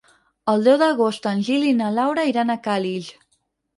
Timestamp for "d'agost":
0.83-1.29